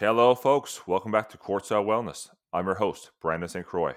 [0.00, 0.86] Hello, folks.
[0.86, 2.28] Welcome back to Courtside Wellness.
[2.52, 3.66] I'm your host, Brandon St.
[3.66, 3.96] Croix,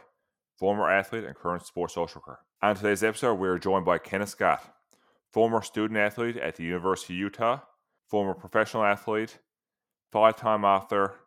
[0.57, 2.39] former athlete and current sports social worker.
[2.63, 4.63] On today's episode, we are joined by Kenneth Scott,
[5.31, 7.59] former student athlete at the University of Utah,
[8.07, 9.37] former professional athlete,
[10.11, 11.17] five time author,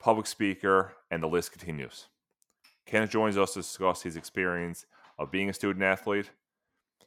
[0.00, 2.08] public speaker, and the list continues.
[2.84, 4.86] Kenneth joins us to discuss his experience
[5.20, 6.32] of being a student athlete,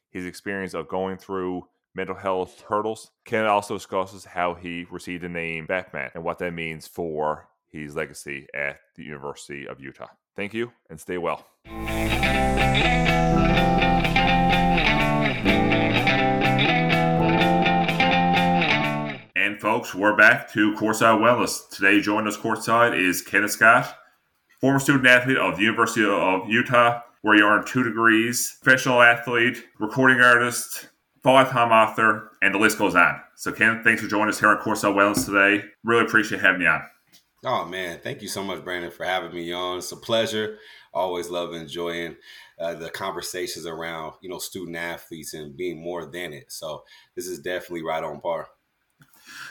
[0.10, 3.12] his experience of going through mental health hurdles.
[3.26, 7.96] Ken also discusses how he received the name Batman and what that means for his
[7.96, 10.08] legacy at the University of Utah.
[10.36, 11.46] Thank you and stay well.
[19.36, 21.70] And folks, we're back to Courtside Wellness.
[21.70, 23.96] Today, joining us courtside is Kenneth Scott,
[24.62, 29.66] former student athlete of the University of Utah, where you earned two degrees, professional athlete,
[29.80, 30.88] recording artist,
[31.24, 33.20] five-time author, and the list goes on.
[33.36, 35.66] So, Ken, thanks for joining us here on Courtside Wellness today.
[35.84, 36.82] Really appreciate having you on.
[37.46, 39.78] Oh man, thank you so much, Brandon, for having me on.
[39.78, 40.58] It's a pleasure.
[40.94, 42.18] Always love enjoying
[42.60, 46.52] uh, the conversations around you know student athletes and being more than it.
[46.52, 46.84] So
[47.16, 48.50] this is definitely right on par.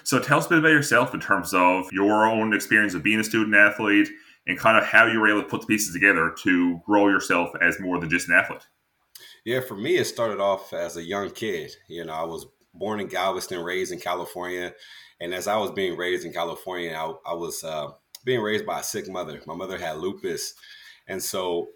[0.05, 3.21] So tell us a bit about yourself in terms of your own experience of being
[3.21, 4.09] a student athlete
[4.47, 7.51] and kind of how you were able to put the pieces together to grow yourself
[7.63, 8.67] as more than just an athlete.
[9.49, 11.75] Yeah, for me, it started off as a young kid.
[11.89, 14.75] You know, I was born in Galveston, raised in California.
[15.23, 17.93] And as I was being raised in California, I, I was uh,
[18.27, 19.41] being raised by a sick mother.
[19.47, 20.53] My mother had lupus.
[21.07, 21.69] And so,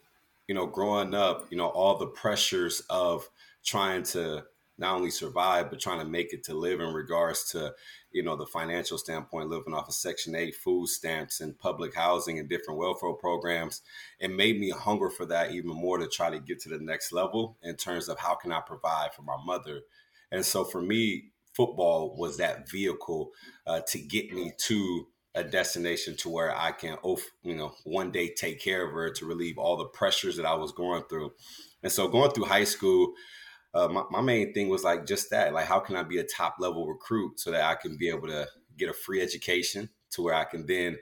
[0.48, 3.26] you know, growing up, you know, all the pressures of
[3.64, 4.44] trying to
[4.76, 7.72] not only survive, but trying to make it to live in regards to,
[8.12, 12.38] you know, the financial standpoint, living off of Section 8 food stamps and public housing
[12.38, 13.82] and different welfare programs.
[14.18, 17.12] It made me hunger for that even more to try to get to the next
[17.12, 19.80] level in terms of how can I provide for my mother.
[20.30, 23.30] And so for me, football was that vehicle
[23.66, 26.98] uh, to get me to a destination to where I can,
[27.42, 30.54] you know, one day take care of her to relieve all the pressures that I
[30.54, 31.32] was going through.
[31.82, 33.14] And so going through high school,
[33.74, 36.24] uh, my, my main thing was like just that, like how can I be a
[36.24, 40.22] top level recruit so that I can be able to get a free education to
[40.22, 40.98] where I can then,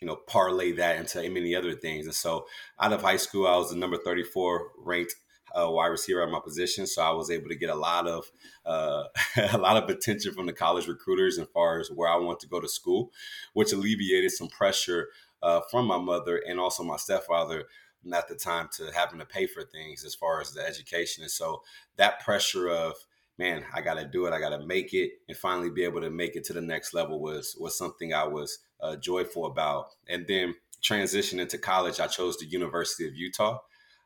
[0.00, 2.06] you know, parlay that into many other things.
[2.06, 2.46] And so
[2.78, 5.14] out of high school, I was the number 34 ranked
[5.54, 8.24] uh, wide receiver at my position, so I was able to get a lot of
[8.64, 9.04] uh,
[9.52, 12.48] a lot of attention from the college recruiters as far as where I want to
[12.48, 13.12] go to school,
[13.52, 15.08] which alleviated some pressure
[15.42, 17.64] uh, from my mother and also my stepfather
[18.12, 21.22] at the time to having to pay for things as far as the education.
[21.22, 21.62] And so
[21.96, 22.94] that pressure of
[23.38, 26.02] man, I got to do it, I got to make it, and finally be able
[26.02, 29.86] to make it to the next level was was something I was uh, joyful about.
[30.08, 33.58] And then transitioning to college, I chose the University of Utah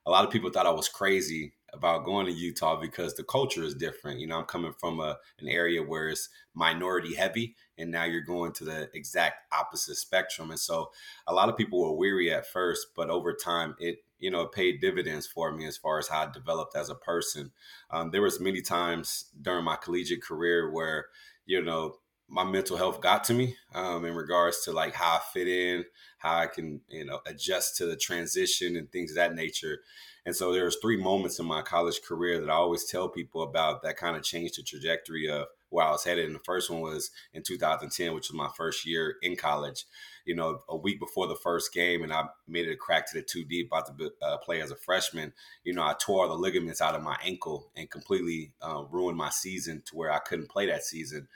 [0.07, 3.63] a lot of people thought I was crazy about going to Utah because the culture
[3.63, 4.21] is different.
[4.21, 8.23] You know, I'm coming from a, an area where it's minority heavy, and now you're
[8.23, 10.51] going to the exact opposite spectrum.
[10.51, 10.91] And so
[11.27, 14.53] a lot of people were weary at first, but over time, it you know it
[14.53, 17.53] paid dividends for me as far as how I developed as a person.
[17.91, 21.07] Um, there was many times during my collegiate career where
[21.45, 21.97] you know
[22.29, 25.85] my mental health got to me um, in regards to like how I fit in,
[26.19, 29.81] how I can you know adjust to the transition and things of that nature.
[30.27, 33.83] And so there's three moments in my college career that I always tell people about
[33.83, 36.27] that kind of changed the trajectory of where I was headed.
[36.27, 39.85] And the first one was in 2010, which was my first year in college.
[40.25, 43.19] You know, a week before the first game, and I made it a crack to
[43.19, 45.33] the two deep, about to uh, play as a freshman.
[45.63, 49.31] You know, I tore the ligaments out of my ankle and completely uh, ruined my
[49.31, 51.29] season to where I couldn't play that season.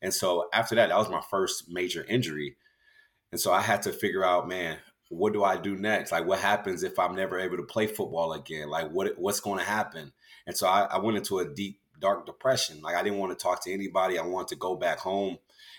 [0.00, 2.56] And so after that, that was my first major injury.
[3.32, 4.78] And so I had to figure out, man,
[5.08, 6.12] what do I do next?
[6.12, 8.68] Like, what happens if I'm never able to play football again?
[8.68, 10.12] Like, what what's going to happen?
[10.46, 12.80] And so I, I went into a deep, dark depression.
[12.82, 14.18] Like, I didn't want to talk to anybody.
[14.18, 15.38] I wanted to go back home.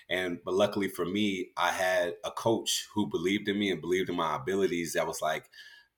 [0.10, 4.10] And but luckily for me, I had a coach who believed in me and believed
[4.10, 4.94] in my abilities.
[4.94, 5.50] That was like,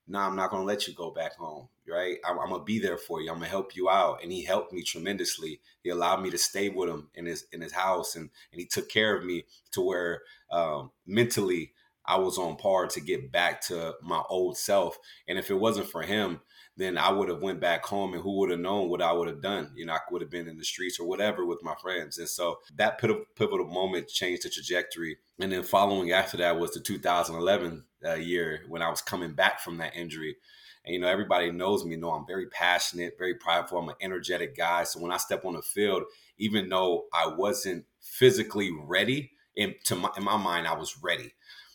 [0.08, 2.18] no, nah, I'm not going to let you go back home right?
[2.24, 3.30] I'm, I'm, gonna be there for you.
[3.30, 4.22] I'm gonna help you out.
[4.22, 5.60] And he helped me tremendously.
[5.82, 8.66] He allowed me to stay with him in his in his house, and and he
[8.66, 11.72] took care of me to where um, mentally
[12.10, 14.98] I was on par to get back to my old self.
[15.28, 16.40] And if it wasn't for him,
[16.76, 19.28] then I would have went back home, and who would have known what I would
[19.28, 19.70] have done?
[19.76, 22.18] You know, I would have been in the streets or whatever with my friends.
[22.18, 25.18] And so that pivotal moment changed the trajectory.
[25.38, 29.60] And then following after that was the 2011 uh, year when I was coming back
[29.60, 30.36] from that injury.
[30.84, 33.78] And, you know, everybody knows me, know I'm very passionate, very prideful.
[33.78, 34.82] I'm an energetic guy.
[34.82, 36.04] So when I step on the field,
[36.38, 41.34] even though I wasn't physically ready, in, to my, in my mind, I was ready.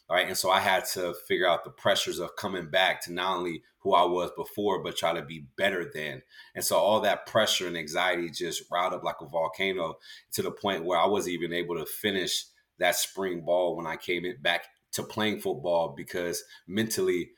[0.10, 0.28] Right.
[0.28, 3.63] And so I had to figure out the pressures of coming back to not only
[3.80, 6.22] who I was before, but try to be better than.
[6.54, 9.96] And so all that pressure and anxiety just riled up like a volcano
[10.34, 12.46] to the point where I wasn't even able to finish
[12.78, 17.31] that spring ball when I came back to playing football because mentally,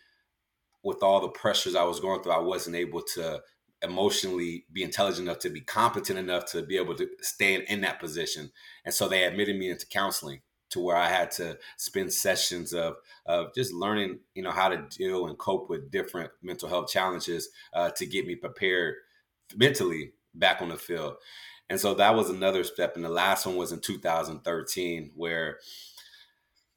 [0.84, 3.42] with all the pressures I was going through, I wasn't able to
[3.81, 8.00] emotionally be intelligent enough to be competent enough to be able to stand in that
[8.00, 8.52] position.
[8.86, 10.42] And so they admitted me into counseling
[10.77, 14.85] to where I had to spend sessions of of just learning, you know, how to
[14.89, 18.95] deal and cope with different mental health challenges uh, to get me prepared
[19.56, 21.15] mentally back on the field.
[21.69, 22.95] And so that was another step.
[22.95, 25.57] And the last one was in 2013, where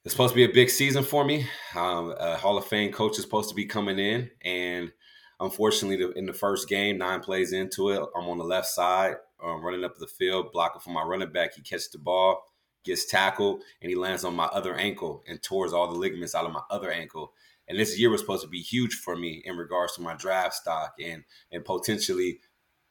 [0.04, 1.46] it's supposed to be a big season for me.
[1.76, 4.90] Um, a Hall of Fame coach is supposed to be coming in, and
[5.38, 9.62] unfortunately, in the first game, nine plays into it, I'm on the left side, um,
[9.62, 11.54] running up the field, blocking for my running back.
[11.54, 12.42] He catches the ball,
[12.84, 16.46] gets tackled, and he lands on my other ankle and tears all the ligaments out
[16.46, 17.32] of my other ankle.
[17.68, 20.54] And this year was supposed to be huge for me in regards to my draft
[20.54, 22.40] stock and and potentially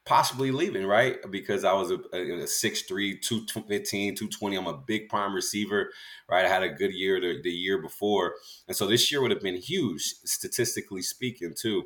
[0.05, 1.17] possibly leaving, right?
[1.29, 4.55] Because I was a, a, a 6'3, 215, 220.
[4.55, 5.91] I'm a big prime receiver,
[6.27, 6.45] right?
[6.45, 8.33] I had a good year the, the year before.
[8.67, 11.83] And so this year would have been huge, statistically speaking, too.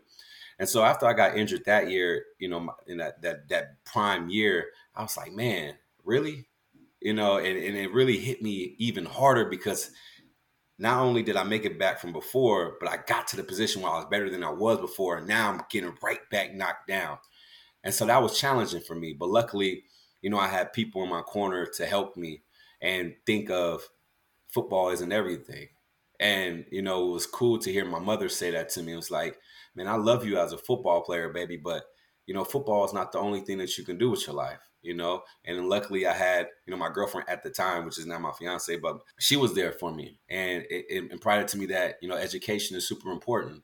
[0.57, 4.29] And so after I got injured that year, you know, in that that that prime
[4.29, 5.73] year, I was like, man,
[6.05, 6.47] really?
[7.03, 9.91] You know, and, and it really hit me even harder because
[10.79, 13.81] not only did I make it back from before, but I got to the position
[13.81, 15.17] where I was better than I was before.
[15.17, 17.17] And now I'm getting right back knocked down.
[17.83, 19.13] And so that was challenging for me.
[19.13, 19.83] But luckily,
[20.21, 22.41] you know, I had people in my corner to help me
[22.81, 23.87] and think of
[24.49, 25.67] football isn't everything.
[26.19, 28.93] And, you know, it was cool to hear my mother say that to me.
[28.93, 29.37] It was like,
[29.75, 31.83] man, I love you as a football player, baby, but,
[32.27, 34.59] you know, football is not the only thing that you can do with your life,
[34.83, 35.23] you know?
[35.45, 38.31] And luckily I had, you know, my girlfriend at the time, which is now my
[38.31, 42.07] fiance, but she was there for me and it, it imparted to me that, you
[42.07, 43.63] know, education is super important.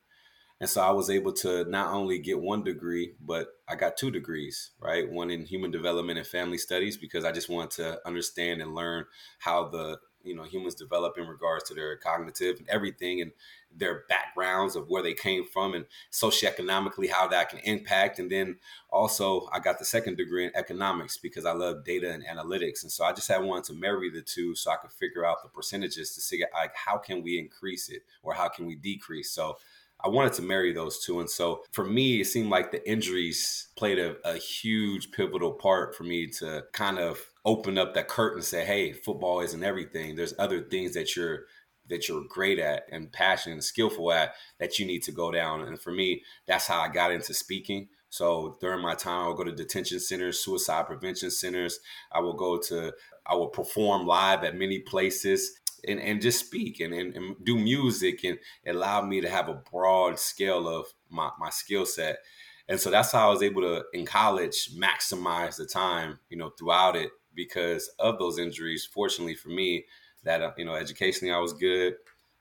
[0.62, 4.12] And so I was able to not only get one degree, but I got two
[4.12, 5.10] degrees, right?
[5.10, 9.06] One in human development and family studies because I just wanted to understand and learn
[9.40, 13.32] how the you know humans develop in regards to their cognitive and everything and
[13.76, 18.18] their backgrounds of where they came from and socioeconomically how that can impact.
[18.18, 18.58] And then
[18.92, 22.84] also i got the second degree in economics because i love data and analytics.
[22.84, 25.44] And so i just had wanted to marry the two so i could figure out
[25.44, 29.32] the percentages to see like how can we increase it or how can we decrease?
[29.32, 29.58] So
[30.02, 31.20] I wanted to marry those two.
[31.20, 35.96] And so for me, it seemed like the injuries played a, a, huge pivotal part
[35.96, 40.16] for me to kind of open up that curtain and say, hey, football isn't everything.
[40.16, 41.46] There's other things that you're
[41.90, 45.62] that you're great at and passionate and skillful at that you need to go down.
[45.62, 47.88] And for me, that's how I got into speaking.
[48.10, 51.80] So during my time, I would go to detention centers, suicide prevention centers.
[52.12, 52.94] I will go to,
[53.26, 57.58] I will perform live at many places and, and just speak and, and, and do
[57.58, 62.20] music and it allowed me to have a broad scale of my, my skill set.
[62.68, 66.52] And so that's how I was able to, in college, maximize the time, you know,
[66.52, 68.88] throughout it because of those injuries.
[68.92, 69.86] Fortunately for me,
[70.24, 71.96] that, uh, you know, educationally I was good.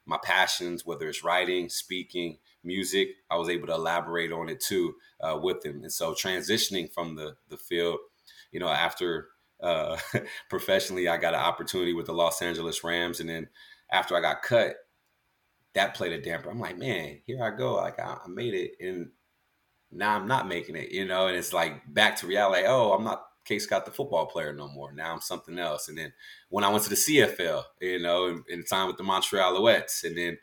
[0.05, 4.95] My passions, whether it's writing, speaking, music, I was able to elaborate on it too
[5.21, 5.81] uh, with them.
[5.83, 7.99] And so transitioning from the, the field,
[8.51, 9.29] you know, after
[9.61, 9.97] uh,
[10.49, 13.49] professionally, I got an opportunity with the Los Angeles Rams, and then
[13.91, 14.75] after I got cut,
[15.73, 16.49] that played a damper.
[16.49, 17.75] I'm like, man, here I go.
[17.75, 19.09] Like I, I made it, and
[19.91, 20.91] now I'm not making it.
[20.91, 22.63] You know, and it's like back to reality.
[22.67, 24.91] Oh, I'm not Case Scott the football player no more.
[24.93, 25.89] Now I'm something else.
[25.89, 26.13] And then
[26.49, 30.03] when I went to the CFL, you know, in, in time with the Montreal Alouettes,
[30.03, 30.37] and then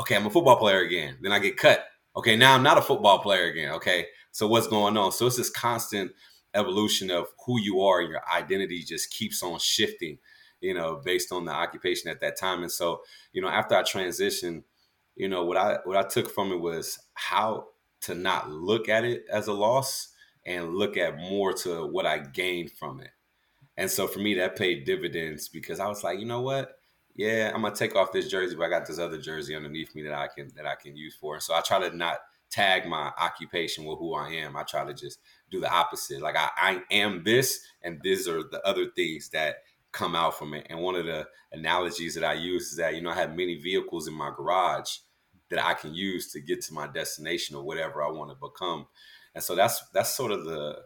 [0.00, 1.18] okay, I'm a football player again.
[1.20, 1.84] Then I get cut.
[2.16, 3.72] Okay, now I'm not a football player again.
[3.72, 5.12] Okay, so what's going on?
[5.12, 6.12] So it's this constant
[6.56, 10.18] evolution of who you are and your identity just keeps on shifting,
[10.60, 12.62] you know, based on the occupation at that time.
[12.62, 14.62] And so, you know, after I transitioned,
[15.14, 17.68] you know, what I what I took from it was how
[18.02, 20.08] to not look at it as a loss
[20.44, 23.10] and look at more to what I gained from it.
[23.76, 26.78] And so for me, that paid dividends because I was like, you know what?
[27.14, 30.02] Yeah, I'm gonna take off this jersey, but I got this other jersey underneath me
[30.02, 31.40] that I can that I can use for.
[31.40, 32.18] so I try to not
[32.50, 34.56] tag my occupation with who I am.
[34.56, 35.18] I try to just
[35.50, 36.20] do the opposite.
[36.22, 39.56] Like I, I am this, and these are the other things that
[39.92, 40.66] come out from it.
[40.68, 43.56] And one of the analogies that I use is that you know I have many
[43.60, 44.90] vehicles in my garage
[45.50, 48.86] that I can use to get to my destination or whatever I want to become.
[49.34, 50.78] And so that's that's sort of the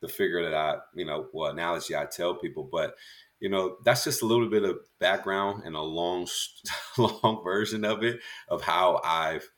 [0.00, 2.94] the figure that I you know well analogy I tell people, but
[3.40, 6.26] you know that's just a little bit of background and a long
[6.98, 9.48] long version of it of how I've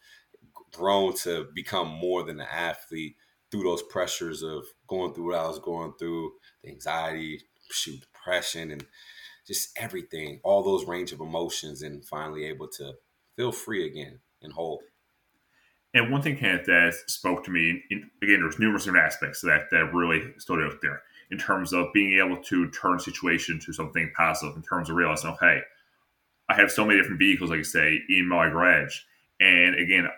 [0.76, 3.16] grown to become more than an athlete
[3.50, 7.40] through those pressures of going through what I was going through, the anxiety,
[7.71, 8.85] shoot, depression, and
[9.47, 12.95] just everything, all those range of emotions, and finally able to
[13.37, 14.83] feel free again and whole.
[15.95, 19.71] And one thing, Kenneth, that spoke to me, in, again, there's numerous different aspects that,
[19.71, 24.12] that really stood out there in terms of being able to turn situation to something
[24.16, 25.61] positive, in terms of realizing, okay,
[26.49, 29.00] I have so many different vehicles, like I say, in my garage.
[29.40, 30.09] And again,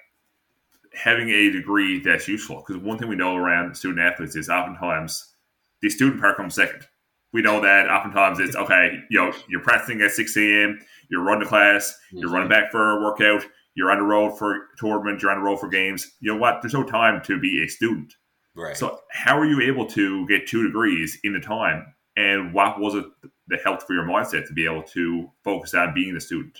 [0.94, 2.64] having a degree that's useful.
[2.66, 5.34] Because one thing we know around student athletes is oftentimes
[5.82, 6.86] the student part comes second.
[7.32, 10.80] We know that oftentimes it's okay, you know, you're practicing at 6 a.m.,
[11.10, 12.18] you're running to class, mm-hmm.
[12.18, 15.44] you're running back for a workout, you're on the road for tournaments, you're on the
[15.44, 16.16] road for games.
[16.20, 16.62] You know what?
[16.62, 18.14] There's no time to be a student.
[18.56, 18.76] Right.
[18.76, 21.94] So how are you able to get two degrees in the time?
[22.16, 23.04] And what was it
[23.48, 26.58] that helped for your mindset to be able to focus on being a student?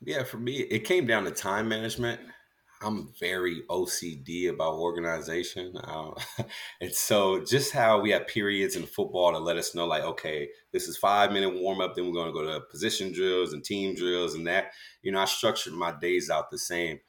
[0.00, 2.20] Yeah, for me, it came down to time management.
[2.80, 5.74] I'm very OCD about organization.
[5.82, 6.14] Um,
[6.80, 10.48] and so just how we have periods in football to let us know, like, okay,
[10.72, 13.64] this is five minute warm up, then we're going to go to position drills and
[13.64, 17.00] team drills and that, you know, I structured my days out the same.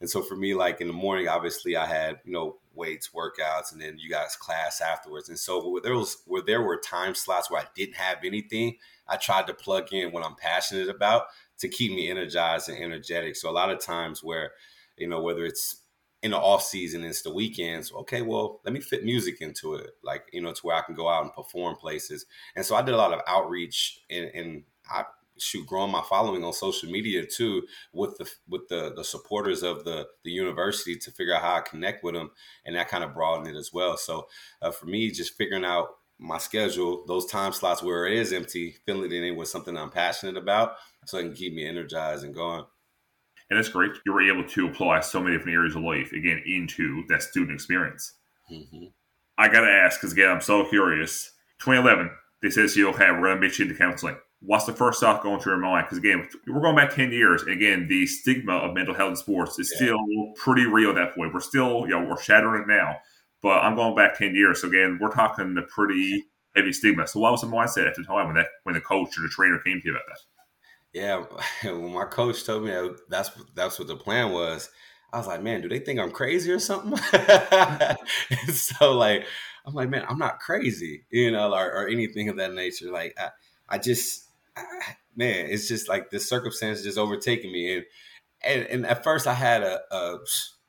[0.00, 3.72] And so for me, like in the morning, obviously I had, you know, weights, workouts,
[3.72, 5.28] and then you guys class afterwards.
[5.28, 8.76] And so where there was where there were time slots where I didn't have anything,
[9.08, 11.24] I tried to plug in what I'm passionate about
[11.58, 13.34] to keep me energized and energetic.
[13.34, 14.52] So a lot of times where
[14.98, 15.82] you know, whether it's
[16.22, 17.92] in the off season, it's the weekends.
[17.92, 20.94] Okay, well, let me fit music into it, like you know, to where I can
[20.94, 22.26] go out and perform places.
[22.56, 25.04] And so I did a lot of outreach, and, and I
[25.38, 27.62] shoot growing my following on social media too,
[27.92, 31.60] with the with the the supporters of the the university to figure out how I
[31.60, 32.30] connect with them,
[32.64, 33.96] and that kind of broadened it as well.
[33.96, 34.28] So
[34.60, 35.88] uh, for me, just figuring out
[36.18, 39.90] my schedule, those time slots where it is empty, filling it in with something I'm
[39.90, 40.74] passionate about,
[41.06, 42.64] so it can keep me energized and going.
[43.50, 43.92] And that's great.
[44.04, 47.52] You were able to apply so many different areas of life, again, into that student
[47.52, 48.14] experience.
[48.50, 48.86] Mm-hmm.
[49.38, 51.32] I got to ask, because again, I'm so curious.
[51.60, 52.10] 2011,
[52.42, 54.16] they said to you, okay, we're going to meet you into counseling.
[54.40, 55.86] What's the first thought going through your mind?
[55.86, 57.42] Because again, we're going back 10 years.
[57.42, 59.86] And again, the stigma of mental health in sports is yeah.
[59.86, 59.98] still
[60.36, 61.34] pretty real at that point.
[61.34, 62.98] We're still, you know, we're shattering it now.
[63.42, 64.60] But I'm going back 10 years.
[64.60, 67.06] So again, we're talking the pretty heavy stigma.
[67.06, 69.28] So what was the mindset at the time when that when the coach or the
[69.28, 70.18] trainer came to you about that?
[70.92, 71.24] Yeah,
[71.62, 72.72] when my coach told me
[73.08, 74.70] that's that's what the plan was,
[75.12, 76.96] I was like, man, do they think I'm crazy or something?
[78.52, 79.26] so like,
[79.66, 82.90] I'm like, man, I'm not crazy, you know, or, or anything of that nature.
[82.90, 83.30] Like, I,
[83.68, 84.24] I just,
[84.56, 84.62] I,
[85.14, 87.84] man, it's just like the circumstances just overtaking me, and
[88.42, 90.18] and, and at first I had a, a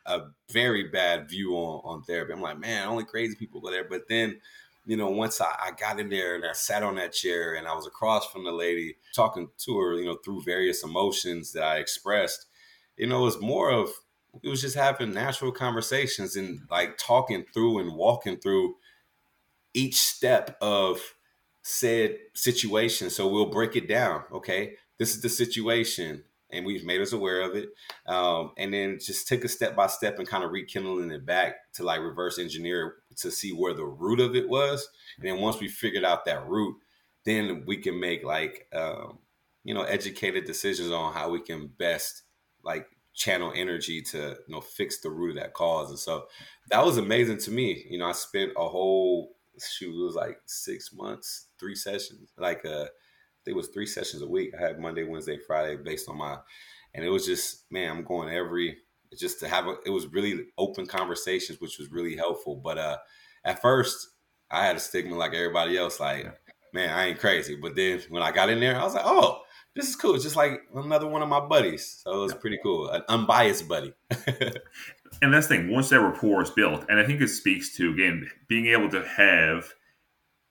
[0.05, 0.21] a
[0.51, 2.33] very bad view on on therapy.
[2.33, 3.87] I'm like, man, only crazy people go there.
[3.87, 4.39] But then
[4.89, 7.67] you know, once I, I, got in there and I sat on that chair and
[7.67, 11.61] I was across from the lady talking to her, you know, through various emotions that
[11.61, 12.47] I expressed,
[12.97, 13.91] you know, it was more of,
[14.41, 18.77] it was just having natural conversations and like talking through and walking through
[19.75, 20.99] each step of
[21.61, 23.11] said situation.
[23.11, 24.23] So we'll break it down.
[24.31, 24.73] Okay.
[24.97, 27.69] This is the situation and we've made us aware of it.
[28.05, 31.71] Um, and then just took a step by step and kind of rekindling it back
[31.73, 34.87] to like reverse engineer to see where the root of it was.
[35.17, 36.75] And then once we figured out that root,
[37.25, 39.19] then we can make like um,
[39.63, 42.23] you know educated decisions on how we can best
[42.63, 45.89] like channel energy to you know fix the root of that cause.
[45.89, 46.27] And so
[46.71, 47.85] that was amazing to me.
[47.89, 52.65] You know, I spent a whole shoot it was like six months, three sessions, like
[52.65, 52.85] uh
[53.45, 54.53] it was three sessions a week.
[54.57, 56.37] I had Monday, Wednesday, Friday based on my,
[56.93, 58.77] and it was just man, I'm going every
[59.19, 62.55] just to have a, it was really open conversations, which was really helpful.
[62.55, 62.97] But uh,
[63.43, 64.07] at first,
[64.51, 66.27] I had a stigma like everybody else, like
[66.73, 67.55] man, I ain't crazy.
[67.55, 69.41] But then when I got in there, I was like, oh,
[69.75, 70.15] this is cool.
[70.15, 72.01] It's just like another one of my buddies.
[72.03, 73.93] So it was pretty cool, an unbiased buddy.
[75.21, 75.71] and that's the thing.
[75.71, 79.05] Once that rapport is built, and I think it speaks to again being able to
[79.05, 79.69] have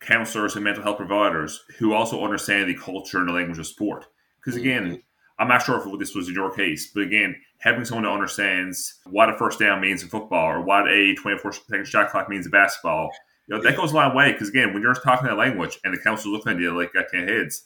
[0.01, 4.07] counselors and mental health providers who also understand the culture and the language of sport.
[4.41, 4.95] Because again, mm-hmm.
[5.39, 8.99] I'm not sure if this was in your case, but again, having someone that understands
[9.07, 12.47] what a first down means in football or what a 24 second shot clock means
[12.47, 13.11] in basketball,
[13.47, 14.33] you know, that goes a long way.
[14.33, 17.09] Because again, when you're talking that language and the counselor's looking at you like got
[17.09, 17.65] 10 heads,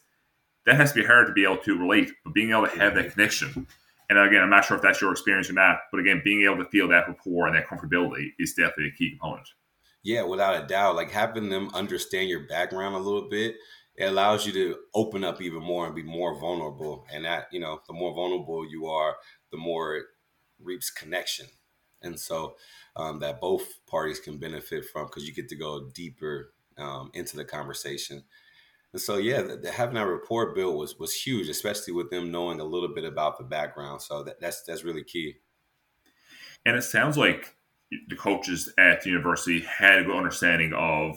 [0.67, 2.95] that has to be hard to be able to relate, but being able to have
[2.95, 3.67] that connection.
[4.09, 6.62] And again, I'm not sure if that's your experience or not, but again, being able
[6.62, 9.49] to feel that rapport and that comfortability is definitely a key component.
[10.03, 10.97] Yeah, without a doubt.
[10.97, 13.57] Like having them understand your background a little bit,
[13.97, 17.07] it allows you to open up even more and be more vulnerable.
[17.13, 19.17] And that, you know, the more vulnerable you are,
[19.51, 20.05] the more it
[20.59, 21.47] reaps connection.
[22.03, 22.57] And so
[22.97, 27.37] um, that both parties can benefit from because you get to go deeper um, into
[27.37, 28.25] the conversation.
[28.93, 32.31] And so, yeah, the, the, having that rapport built was was huge, especially with them
[32.31, 34.03] knowing a little bit about the background.
[34.03, 35.37] So that, that's that's really key.
[36.67, 37.57] And it sounds like
[38.09, 41.17] the coaches at the university had a good understanding of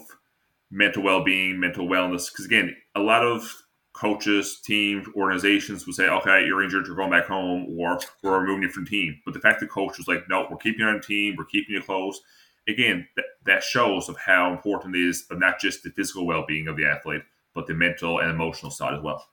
[0.71, 2.31] mental well-being, mental wellness.
[2.31, 3.53] Because again, a lot of
[3.93, 8.63] coaches, teams, organizations would say, "Okay, you're injured, you're going back home, or we're removing
[8.63, 10.97] you from team." But the fact the coach was like, "No, we're keeping you on
[10.97, 12.21] the team, we're keeping you close."
[12.67, 16.67] Again, that, that shows of how important it is of not just the physical well-being
[16.67, 17.21] of the athlete,
[17.53, 19.23] but the mental and emotional side as well.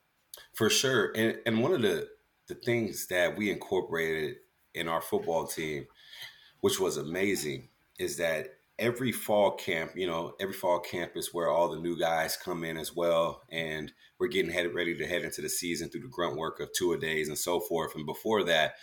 [0.55, 1.13] For sure.
[1.17, 2.09] And and one of the
[2.49, 4.37] the things that we incorporated
[4.75, 5.87] in our football team,
[6.63, 8.47] which was amazing, is that
[8.79, 12.65] every fall camp, you know, every fall camp is where all the new guys come
[12.65, 13.43] in as well.
[13.51, 16.71] And we're getting headed ready to head into the season through the grunt work of
[16.73, 17.95] two a days and so forth.
[17.95, 18.75] And before that,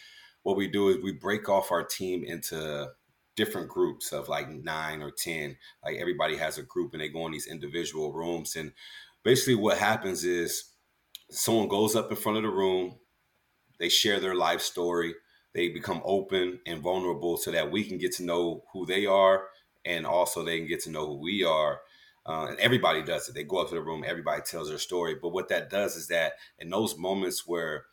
[0.43, 2.88] what we do is we break off our team into
[3.36, 5.55] different groups of like nine or ten.
[5.83, 8.55] Like everybody has a group and they go in these individual rooms.
[8.55, 8.74] And
[9.24, 10.65] basically what happens is
[11.31, 13.00] someone goes up in front of the room,
[13.79, 15.15] they share their life story,
[15.53, 19.48] they become open and vulnerable so that we can get to know who they are
[19.86, 21.82] and also they can get to know who we are.
[22.25, 23.34] Uh, and everybody does it.
[23.34, 25.15] They go up to the room, everybody tells their story.
[25.20, 27.86] But what that does is that in those moments where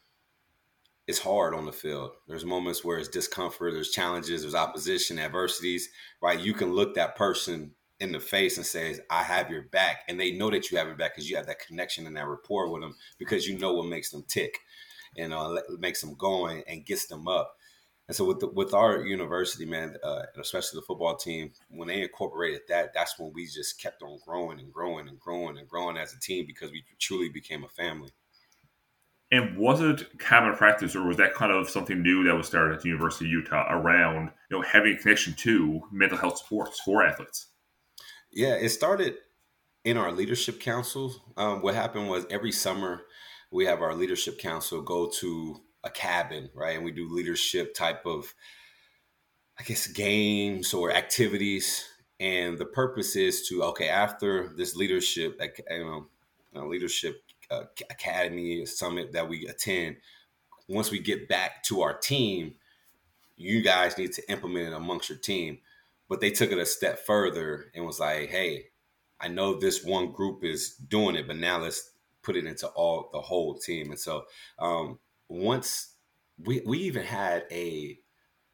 [1.06, 5.88] it's hard on the field, there's moments where it's discomfort, there's challenges, there's opposition, adversities,
[6.20, 6.40] right?
[6.40, 7.70] You can look that person
[8.00, 10.02] in the face and says, I have your back.
[10.08, 12.26] And they know that you have your back because you have that connection and that
[12.26, 14.58] rapport with them because you know what makes them tick
[15.16, 17.56] and uh, makes them going and gets them up.
[18.08, 22.02] And so with the, with our university, man, uh, especially the football team, when they
[22.02, 25.96] incorporated that, that's when we just kept on growing and growing and growing and growing
[25.96, 28.10] as a team because we truly became a family.
[29.32, 32.76] And was it common practice, or was that kind of something new that was started
[32.76, 36.78] at the University of Utah around you know having a connection to mental health supports
[36.78, 37.48] for athletes?
[38.30, 39.16] Yeah, it started
[39.84, 41.12] in our leadership council.
[41.36, 43.05] Um, what happened was every summer
[43.50, 46.76] we have our leadership council go to a cabin, right?
[46.76, 48.34] And we do leadership type of,
[49.58, 51.84] I guess, games or activities.
[52.18, 56.06] And the purpose is to, okay, after this leadership, you
[56.54, 59.96] know, leadership uh, academy summit that we attend,
[60.68, 62.54] once we get back to our team,
[63.36, 65.58] you guys need to implement it amongst your team.
[66.08, 68.66] But they took it a step further and was like, hey,
[69.20, 71.90] I know this one group is doing it, but now let's
[72.26, 73.90] put it into all the whole team.
[73.90, 74.24] And so
[74.58, 75.94] um, once
[76.44, 77.96] we we even had a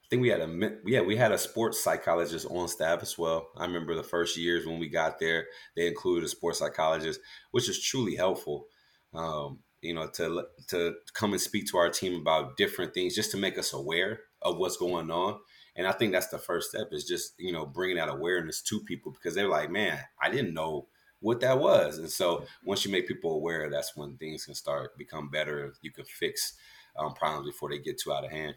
[0.04, 3.48] I think we had a yeah we had a sports psychologist on staff as well.
[3.56, 7.18] I remember the first years when we got there, they included a sports psychologist,
[7.50, 8.66] which is truly helpful.
[9.14, 13.30] Um, you know, to to come and speak to our team about different things, just
[13.32, 15.38] to make us aware of what's going on.
[15.74, 18.80] And I think that's the first step is just, you know, bringing that awareness to
[18.80, 20.88] people because they're like, man, I didn't know
[21.22, 21.98] what that was.
[21.98, 25.72] And so once you make people aware, that's when things can start become better.
[25.80, 26.54] You can fix
[26.96, 28.56] um, problems before they get too out of hand.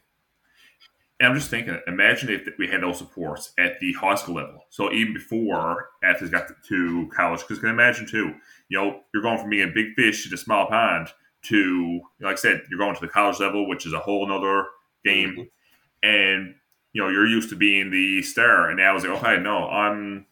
[1.20, 4.66] And I'm just thinking, imagine if we had those supports at the high school level.
[4.70, 8.36] So even before athletes got to college, because can imagine too,
[8.68, 11.08] you know, you're going from being a big fish in a small pond
[11.44, 14.66] to, like I said, you're going to the college level, which is a whole other
[15.06, 15.32] game.
[15.32, 16.10] Mm-hmm.
[16.10, 16.56] And
[16.96, 20.28] you know, you're used to being the star, and now it's like, okay, no, I'm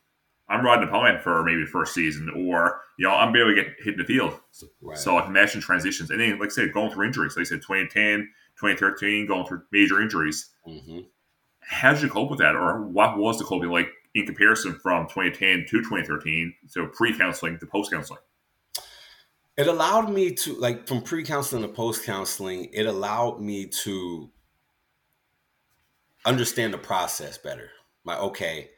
[0.50, 3.74] I'm riding a pine for maybe the first season, or you know, I'm barely getting
[3.80, 4.40] hit in the field.
[4.52, 4.98] So, right.
[4.98, 7.36] so I can imagine transitions, and then, like I said, going through injuries.
[7.36, 8.30] Like I said, 2010,
[8.60, 10.50] 2013, going through major injuries.
[10.68, 11.00] Mm-hmm.
[11.62, 15.08] How did you cope with that, or what was the coping like in comparison from
[15.08, 16.54] 2010 to 2013?
[16.68, 18.20] So pre-counseling to post-counseling.
[19.56, 24.30] It allowed me to, like, from pre-counseling to post-counseling, it allowed me to
[26.26, 27.70] understand the process better.
[28.04, 28.70] Like, okay,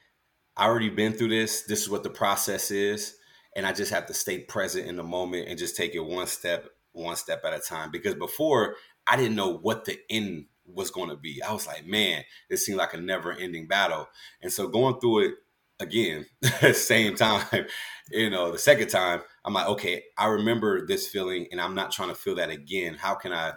[0.57, 1.63] I already been through this.
[1.63, 3.15] This is what the process is.
[3.55, 6.27] And I just have to stay present in the moment and just take it one
[6.27, 7.91] step, one step at a time.
[7.91, 8.75] Because before
[9.07, 11.41] I didn't know what the end was going to be.
[11.41, 14.07] I was like, man, it seemed like a never ending battle.
[14.41, 15.35] And so going through it
[15.79, 16.25] again,
[16.73, 17.45] same time,
[18.11, 21.91] you know, the second time, I'm like, okay, I remember this feeling and I'm not
[21.91, 22.95] trying to feel that again.
[22.95, 23.53] How can I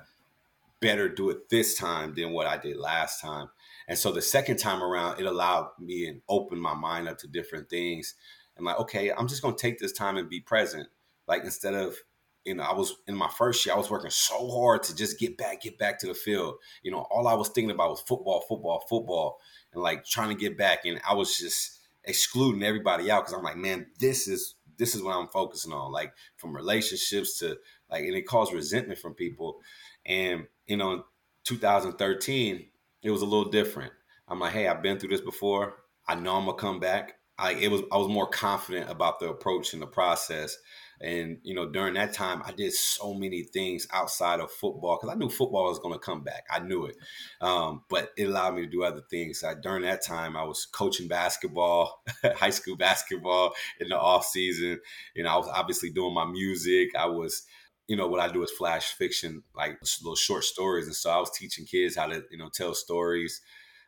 [0.80, 3.48] better do it this time than what I did last time?
[3.88, 7.26] And so the second time around, it allowed me and opened my mind up to
[7.26, 8.14] different things.
[8.56, 10.88] And like, okay, I'm just gonna take this time and be present.
[11.26, 11.96] Like instead of,
[12.44, 15.18] you know, I was in my first year, I was working so hard to just
[15.18, 16.56] get back, get back to the field.
[16.82, 19.38] You know, all I was thinking about was football, football, football,
[19.72, 20.84] and like trying to get back.
[20.84, 25.02] And I was just excluding everybody out because I'm like, man, this is this is
[25.02, 25.92] what I'm focusing on.
[25.92, 27.56] Like from relationships to
[27.90, 29.60] like, and it caused resentment from people.
[30.04, 31.04] And you know,
[31.44, 32.66] 2013,
[33.02, 33.92] it was a little different.
[34.28, 35.76] I'm like, hey, I've been through this before.
[36.06, 37.14] I know I'm gonna come back.
[37.38, 40.56] I it was I was more confident about the approach and the process.
[41.00, 45.14] And you know, during that time, I did so many things outside of football because
[45.14, 46.44] I knew football was going to come back.
[46.50, 46.96] I knew it,
[47.40, 49.44] um, but it allowed me to do other things.
[49.44, 52.02] I, during that time, I was coaching basketball,
[52.34, 54.80] high school basketball in the off season.
[55.14, 56.96] You know, I was obviously doing my music.
[56.96, 57.44] I was
[57.88, 60.86] you know, what I do is flash fiction, like little short stories.
[60.86, 63.40] And so I was teaching kids how to, you know, tell stories.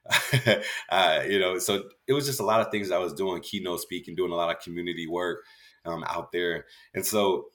[0.88, 3.80] uh, you know, so it was just a lot of things I was doing, keynote
[3.80, 5.44] speaking, doing a lot of community work
[5.84, 6.64] um, out there.
[6.94, 7.48] And so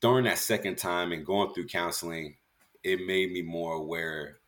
[0.00, 2.36] during that second time and going through counseling,
[2.82, 4.38] it made me more aware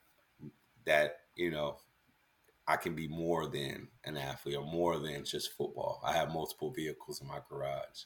[0.87, 1.77] that you know
[2.67, 6.01] I can be more than an athlete or more than just football.
[6.05, 8.05] I have multiple vehicles in my garage.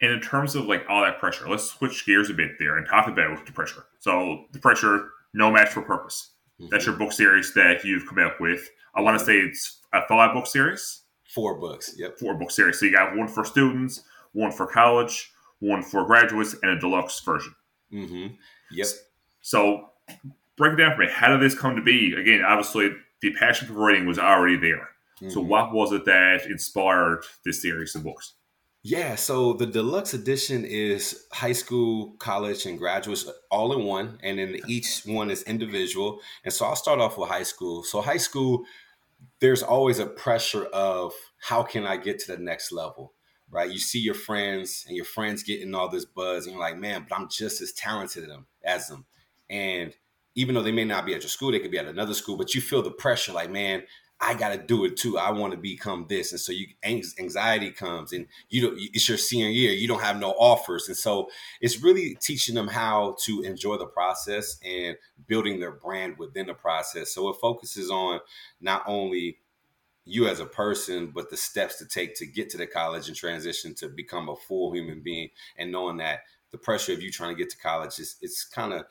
[0.00, 2.86] And in terms of like all that pressure, let's switch gears a bit there and
[2.86, 3.84] talk about the pressure.
[3.98, 6.32] So the pressure, no match for purpose.
[6.60, 6.70] Mm-hmm.
[6.70, 8.68] That's your book series that you've come up with.
[8.94, 11.02] I want to say it's a five book series.
[11.34, 11.94] Four books.
[11.96, 12.18] Yep.
[12.18, 12.78] Four book series.
[12.78, 17.20] So you got one for students, one for college, one for graduates, and a deluxe
[17.20, 17.54] version.
[17.92, 18.34] Mm-hmm.
[18.72, 18.86] Yep.
[19.40, 19.90] So
[20.56, 21.08] break it down for me.
[21.10, 22.14] How did this come to be?
[22.14, 24.88] Again, obviously the passion for writing was already there.
[25.20, 25.30] Mm-hmm.
[25.30, 28.34] So what was it that inspired this series of books?
[28.90, 34.38] Yeah, so the deluxe edition is high school, college, and graduates all in one, and
[34.38, 36.20] then each one is individual.
[36.42, 37.82] And so I'll start off with high school.
[37.82, 38.64] So high school,
[39.40, 43.12] there's always a pressure of how can I get to the next level,
[43.50, 43.70] right?
[43.70, 47.04] You see your friends and your friends getting all this buzz, and you're like, man,
[47.06, 48.26] but I'm just as talented
[48.64, 49.04] as them.
[49.50, 49.92] And
[50.34, 52.38] even though they may not be at your school, they could be at another school,
[52.38, 53.82] but you feel the pressure like, man,
[54.20, 55.16] I got to do it too.
[55.16, 58.78] I want to become this, and so you anxiety comes, and you don't.
[58.78, 59.72] It's your senior year.
[59.72, 63.86] You don't have no offers, and so it's really teaching them how to enjoy the
[63.86, 64.96] process and
[65.28, 67.14] building their brand within the process.
[67.14, 68.18] So it focuses on
[68.60, 69.38] not only
[70.04, 73.16] you as a person, but the steps to take to get to the college and
[73.16, 77.36] transition to become a full human being, and knowing that the pressure of you trying
[77.36, 78.84] to get to college is it's kind of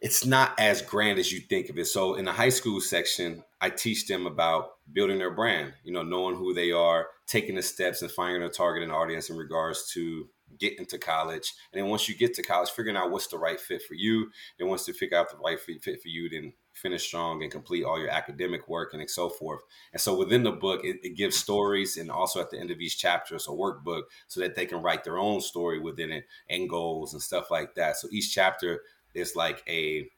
[0.00, 1.86] it's not as grand as you think of it.
[1.86, 6.02] So in the high school section, I teach them about building their brand, you know,
[6.02, 9.90] knowing who they are, taking the steps and finding a target and audience in regards
[9.92, 11.52] to getting to college.
[11.72, 14.30] And then once you get to college, figuring out what's the right fit for you.
[14.58, 17.84] And once you figure out the right fit for you, then finish strong and complete
[17.84, 19.60] all your academic work and so forth.
[19.92, 22.80] And so within the book, it, it, gives stories and also at the end of
[22.80, 26.24] each chapter, it's a workbook so that they can write their own story within it
[26.48, 27.96] and goals and stuff like that.
[27.96, 28.80] So each chapter
[29.14, 30.08] is like a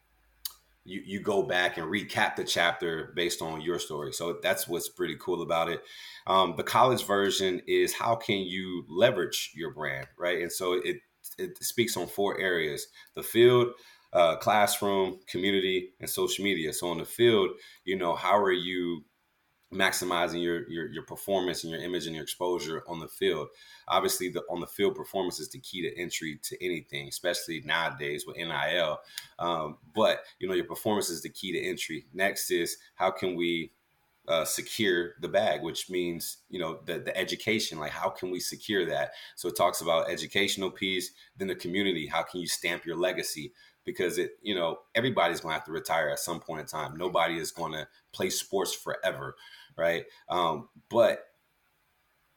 [0.84, 4.12] you, you go back and recap the chapter based on your story.
[4.12, 5.82] So that's what's pretty cool about it.
[6.26, 10.40] Um, the college version is how can you leverage your brand, right?
[10.40, 10.96] And so it
[11.38, 13.68] it speaks on four areas: the field,
[14.12, 16.72] uh, classroom, community, and social media.
[16.72, 17.50] So on the field,
[17.84, 19.04] you know, how are you
[19.72, 23.48] maximizing your, your your performance and your image and your exposure on the field.
[23.88, 28.26] Obviously, the on the field performance is the key to entry to anything, especially nowadays
[28.26, 29.00] with NIL.
[29.38, 32.06] Um, but you know, your performance is the key to entry.
[32.12, 33.72] Next is how can we
[34.28, 37.78] uh, secure the bag, which means you know the the education.
[37.78, 39.12] Like how can we secure that?
[39.36, 42.06] So it talks about educational piece, then the community.
[42.06, 43.52] How can you stamp your legacy?
[43.84, 46.96] Because it you know everybody's going to have to retire at some point in time.
[46.96, 49.34] Nobody is going to play sports forever
[49.76, 50.04] right?
[50.28, 51.24] Um, but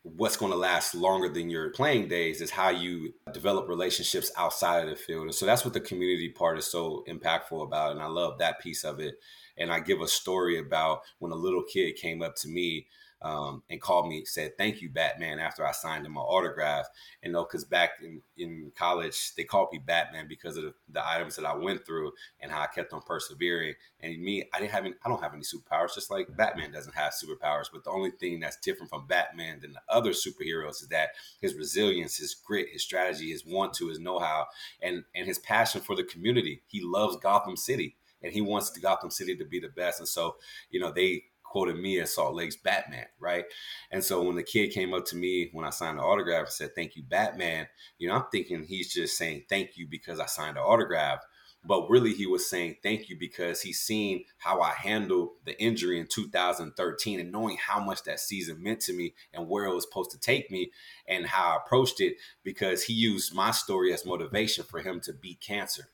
[0.04, 4.84] what's going to last longer than your playing days is how you develop relationships outside
[4.84, 5.24] of the field.
[5.24, 7.92] And so that's what the community part is so impactful about.
[7.92, 9.16] And I love that piece of it.
[9.58, 12.88] And I give a story about when a little kid came up to me
[13.22, 16.86] um, and called me, said, Thank you, Batman, after I signed him my autograph.
[17.24, 21.08] And know, because back in, in college, they called me Batman because of the, the,
[21.08, 23.74] items that I went through and how I kept on persevering.
[24.02, 26.96] And me, I didn't have any, I don't have any superpowers, just like Batman doesn't
[26.96, 27.66] have superpowers.
[27.74, 31.10] But the only thing that's different from Batman than the other superheroes is that
[31.42, 34.46] his resilience, his grit, his strategy, his want to, his know how,
[34.84, 36.62] and, and his passion for the community.
[36.68, 40.00] He loves Gotham City and he wants Gotham City to be the best.
[40.00, 40.36] And so,
[40.70, 43.46] you know, they quoted me as Salt Lake's Batman, right?
[43.92, 46.50] And so when the kid came up to me when I signed the autograph and
[46.50, 50.26] said, Thank you, Batman, you know, I'm thinking he's just saying thank you because I
[50.26, 51.20] signed the autograph.
[51.68, 56.00] But really, he was saying thank you because he's seen how I handled the injury
[56.00, 59.84] in 2013 and knowing how much that season meant to me and where it was
[59.84, 60.72] supposed to take me
[61.08, 65.14] and how I approached it because he used my story as motivation for him to
[65.14, 65.90] beat cancer.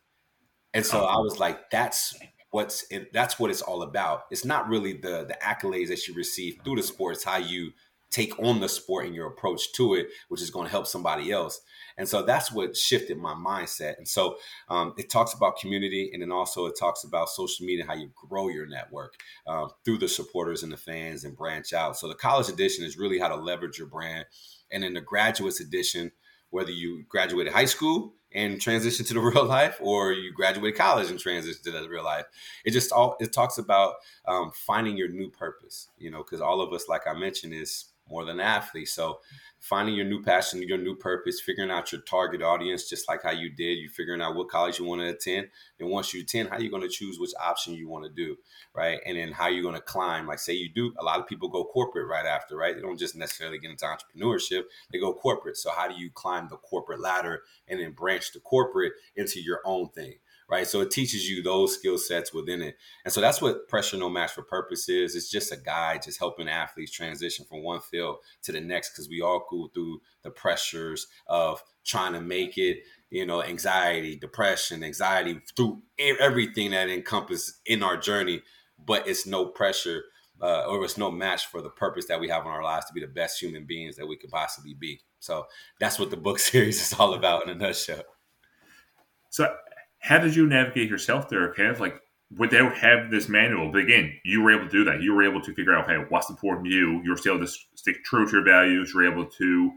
[0.73, 2.17] And so I was like, that's
[2.51, 4.25] what's it, that's what it's all about.
[4.31, 7.15] It's not really the the accolades that you receive through the sport.
[7.15, 7.71] It's how you
[8.09, 11.31] take on the sport and your approach to it, which is going to help somebody
[11.31, 11.61] else.
[11.97, 13.97] And so that's what shifted my mindset.
[13.97, 14.37] And so
[14.69, 18.11] um, it talks about community, and then also it talks about social media, how you
[18.15, 19.15] grow your network
[19.47, 21.97] uh, through the supporters and the fans and branch out.
[21.97, 24.25] So the college edition is really how to leverage your brand,
[24.71, 26.11] and then the graduates edition,
[26.51, 31.09] whether you graduated high school and transition to the real life or you graduate college
[31.09, 32.25] and transition to the real life.
[32.63, 36.61] It just all it talks about um, finding your new purpose you know because all
[36.61, 38.89] of us like i mentioned is more than an athlete.
[38.89, 39.19] So
[39.59, 43.31] finding your new passion, your new purpose, figuring out your target audience, just like how
[43.31, 45.47] you did, you figuring out what college you want to attend.
[45.79, 48.35] And once you attend, how you're going to choose which option you want to do,
[48.75, 48.99] right?
[49.05, 50.27] And then how you're going to climb.
[50.27, 52.75] Like say you do, a lot of people go corporate right after, right?
[52.75, 55.57] They don't just necessarily get into entrepreneurship, they go corporate.
[55.57, 59.61] So how do you climb the corporate ladder and then branch the corporate into your
[59.63, 60.15] own thing?
[60.51, 60.67] Right?
[60.67, 62.75] So it teaches you those skill sets within it.
[63.05, 65.15] And so that's what Pressure No Match for Purpose is.
[65.15, 69.07] It's just a guide, just helping athletes transition from one field to the next because
[69.07, 74.83] we all go through the pressures of trying to make it, you know, anxiety, depression,
[74.83, 78.41] anxiety through everything that encompasses in our journey,
[78.85, 80.03] but it's no pressure.
[80.43, 82.93] Uh, or it's no match for the purpose that we have in our lives to
[82.93, 84.99] be the best human beings that we could possibly be.
[85.19, 85.45] So
[85.79, 88.01] that's what the book series is all about in a nutshell.
[89.29, 89.53] So
[90.01, 91.79] how did you navigate yourself there, Kev?
[91.79, 92.01] Like
[92.37, 95.01] without having this manual, but again, you were able to do that.
[95.01, 97.01] You were able to figure out, hey, what's important to you.
[97.03, 98.91] You were still able to stick true to your values.
[98.93, 99.71] You're able to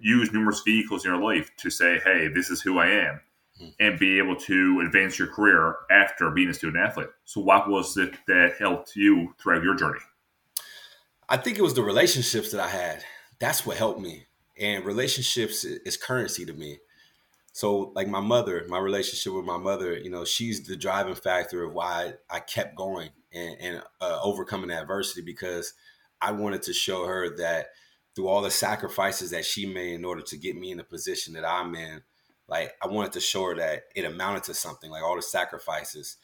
[0.00, 3.20] use numerous vehicles in your life to say, hey, this is who I am,
[3.60, 3.68] mm-hmm.
[3.78, 7.08] and be able to advance your career after being a student athlete.
[7.24, 10.00] So, what was it that helped you throughout your journey?
[11.28, 13.04] I think it was the relationships that I had.
[13.38, 14.26] That's what helped me.
[14.58, 16.78] And relationships is currency to me
[17.56, 21.64] so like my mother my relationship with my mother you know she's the driving factor
[21.64, 25.72] of why i kept going and, and uh, overcoming adversity because
[26.20, 27.68] i wanted to show her that
[28.14, 31.32] through all the sacrifices that she made in order to get me in the position
[31.32, 32.02] that i'm in
[32.48, 36.16] like i wanted to show her that it amounted to something like all the sacrifices.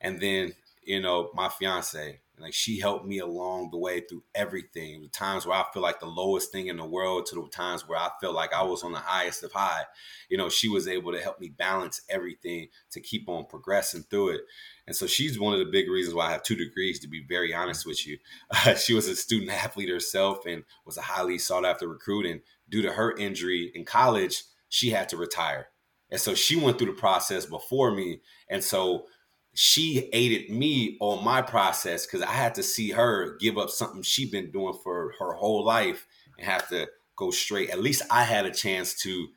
[0.00, 5.02] And then you know my fiance like she helped me along the way through everything.
[5.02, 7.86] The times where I feel like the lowest thing in the world to the times
[7.88, 9.84] where I feel like I was on the highest of high.
[10.28, 14.30] You know, she was able to help me balance everything to keep on progressing through
[14.30, 14.40] it.
[14.86, 17.24] And so she's one of the big reasons why I have two degrees, to be
[17.28, 18.18] very honest with you.
[18.50, 22.26] Uh, she was a student athlete herself and was a highly sought after recruit.
[22.26, 25.68] And due to her injury in college, she had to retire.
[26.10, 28.20] And so she went through the process before me.
[28.48, 29.06] And so
[29.54, 34.02] she aided me on my process because I had to see her give up something
[34.02, 36.06] she'd been doing for her whole life
[36.38, 37.70] and have to go straight.
[37.70, 39.28] At least I had a chance to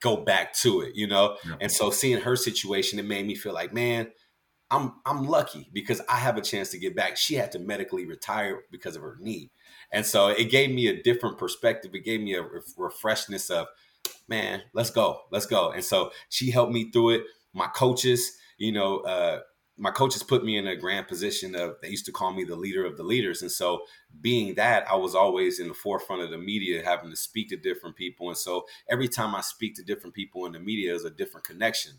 [0.00, 1.36] go back to it, you know?
[1.46, 1.54] Yeah.
[1.60, 4.08] And so seeing her situation, it made me feel like, man,
[4.70, 7.16] I'm I'm lucky because I have a chance to get back.
[7.16, 9.50] She had to medically retire because of her knee.
[9.92, 11.94] And so it gave me a different perspective.
[11.94, 12.42] It gave me a
[12.76, 13.68] refreshness of,
[14.26, 15.70] man, let's go, let's go.
[15.70, 17.22] And so she helped me through it.
[17.54, 19.40] My coaches, you know, uh,
[19.78, 22.56] my coaches put me in a grand position of they used to call me the
[22.56, 23.42] leader of the leaders.
[23.42, 23.82] And so
[24.20, 27.56] being that i was always in the forefront of the media having to speak to
[27.56, 28.28] different people.
[28.28, 31.46] And so every time i speak to different people in the media is a different
[31.46, 31.92] connection.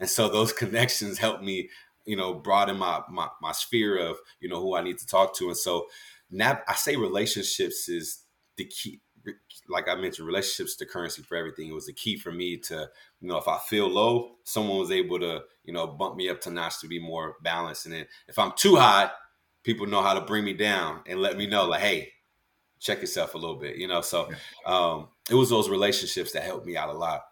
[0.00, 1.70] And so those connections help me
[2.04, 5.34] you know broaden my, my my sphere of you know who i need to talk
[5.36, 5.48] to.
[5.48, 5.86] And so
[6.30, 8.24] now i say relationships is
[8.56, 9.00] the key
[9.72, 11.68] like I mentioned, relationships to currency for everything.
[11.68, 12.88] It was the key for me to,
[13.20, 16.40] you know, if I feel low, someone was able to, you know, bump me up
[16.42, 17.86] to notch to be more balanced.
[17.86, 19.10] And then if I'm too high,
[19.64, 22.12] people know how to bring me down and let me know, like, hey,
[22.78, 24.00] check yourself a little bit, you know.
[24.00, 24.28] So
[24.66, 27.22] um, it was those relationships that helped me out a lot.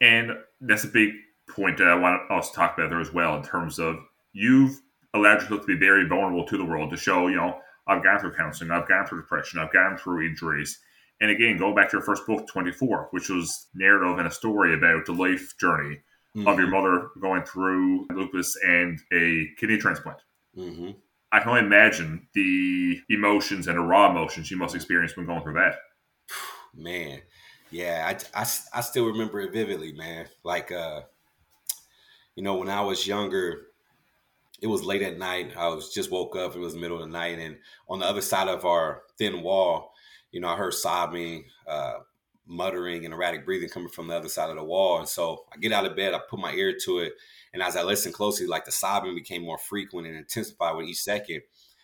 [0.00, 1.10] And that's a big
[1.48, 3.96] point that I want us to talk about there as well in terms of
[4.32, 4.80] you've
[5.14, 8.18] allowed yourself to be very vulnerable to the world to show, you know, I've gone
[8.18, 10.80] through counseling, I've gone through depression, I've gone through injuries.
[11.20, 14.74] And again, go back to your first book, 24, which was narrative and a story
[14.74, 16.00] about the life journey
[16.36, 16.46] mm-hmm.
[16.46, 16.76] of your mm-hmm.
[16.76, 20.18] mother going through lupus and a kidney transplant.
[20.56, 20.90] Mm-hmm.
[21.32, 25.42] I can only imagine the emotions and the raw emotions you must experience when going
[25.42, 25.76] through that.
[26.74, 27.20] Man,
[27.70, 30.26] yeah, I, I, I still remember it vividly, man.
[30.44, 31.02] Like, uh,
[32.36, 33.66] you know, when I was younger,
[34.60, 35.52] it was late at night.
[35.56, 36.54] I was just woke up.
[36.54, 37.56] It was middle of the night, and
[37.88, 39.92] on the other side of our thin wall,
[40.30, 41.94] you know, I heard sobbing, uh,
[42.46, 44.98] muttering, and erratic breathing coming from the other side of the wall.
[44.98, 47.14] And so I get out of bed, I put my ear to it,
[47.52, 51.02] and as I listened closely, like the sobbing became more frequent and intensified with each
[51.02, 51.42] second.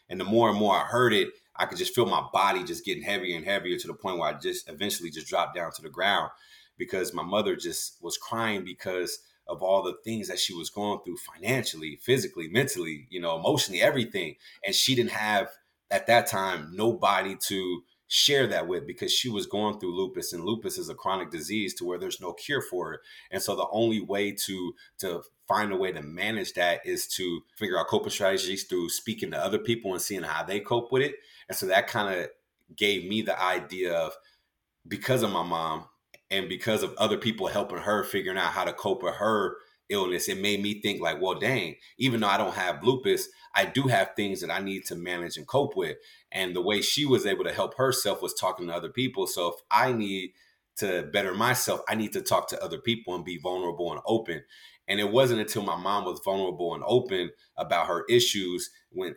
[0.09, 2.85] And the more and more I heard it, I could just feel my body just
[2.85, 5.83] getting heavier and heavier to the point where I just eventually just dropped down to
[5.83, 6.31] the ground
[6.77, 9.21] because my mother just was crying because
[9.51, 13.83] of all the things that she was going through financially, physically, mentally, you know, emotionally,
[13.83, 14.37] everything.
[14.65, 15.49] And she didn't have
[15.91, 17.83] at that time nobody to
[18.13, 21.75] share that with because she was going through lupus and lupus is a chronic disease
[21.75, 25.73] to where there's no cure for it and so the only way to to find
[25.73, 29.61] a way to manage that is to figure out coping strategies through speaking to other
[29.61, 31.15] people and seeing how they cope with it
[31.49, 32.29] and so that kind of
[32.75, 34.13] gave me the idea of
[34.89, 35.85] because of my mom
[36.31, 39.57] and because of other people helping her figuring out how to cope with her
[39.89, 43.65] illness, it made me think like, well, dang, even though I don't have lupus, I
[43.65, 45.97] do have things that I need to manage and cope with.
[46.31, 49.27] And the way she was able to help herself was talking to other people.
[49.27, 50.33] So if I need
[50.77, 54.45] to better myself, I need to talk to other people and be vulnerable and open.
[54.91, 59.15] And it wasn't until my mom was vulnerable and open about her issues when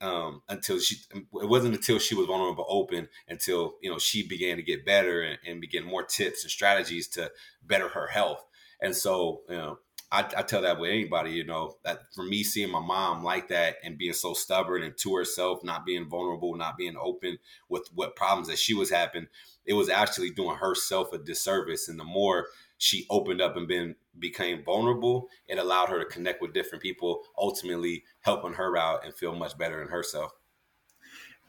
[0.00, 4.56] um, until she it wasn't until she was vulnerable open until you know she began
[4.56, 7.30] to get better and, and begin more tips and strategies to
[7.62, 8.44] better her health.
[8.80, 9.78] And so you know
[10.10, 13.48] I, I, tell that with anybody, you know, that for me seeing my mom like
[13.48, 17.90] that and being so stubborn and to herself, not being vulnerable, not being open with
[17.94, 19.26] what problems that she was having,
[19.66, 21.88] it was actually doing herself a disservice.
[21.88, 22.46] And the more
[22.78, 27.22] she opened up and been became vulnerable, it allowed her to connect with different people,
[27.36, 30.32] ultimately helping her out and feel much better in herself.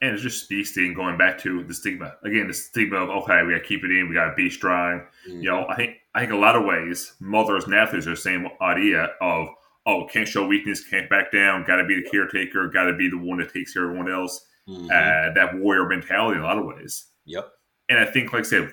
[0.01, 2.47] And it just speaks to going back to the stigma again.
[2.47, 5.01] The stigma of okay, we got to keep it in, we got to be strong.
[5.27, 5.41] Mm-hmm.
[5.41, 8.17] You know, I think I think a lot of ways mothers and athletes are the
[8.17, 9.49] same idea of
[9.85, 13.09] oh, can't show weakness, can't back down, got to be the caretaker, got to be
[13.09, 14.45] the one that takes care of everyone else.
[14.67, 14.85] Mm-hmm.
[14.85, 17.07] Uh, that warrior mentality in a lot of ways.
[17.25, 17.49] Yep.
[17.89, 18.71] And I think, like I said,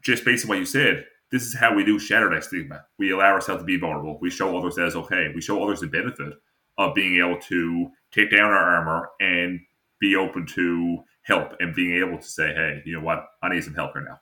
[0.00, 2.84] just based on what you said, this is how we do shatter that stigma.
[2.96, 4.18] We allow ourselves to be vulnerable.
[4.20, 5.32] We show others that okay.
[5.34, 6.32] We show others the benefit
[6.78, 9.58] of being able to take down our armor and
[9.98, 13.64] be open to help and being able to say, hey, you know what, I need
[13.64, 14.20] some help here now.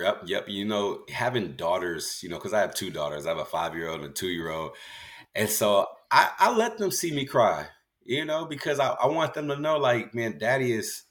[0.00, 0.48] Yep, yep.
[0.48, 3.26] You know, having daughters, you know, because I have two daughters.
[3.26, 4.76] I have a five year old and a two year old.
[5.34, 7.66] And so I, I let them see me cry,
[8.04, 11.02] you know, because I, I want them to know, like, man, daddy is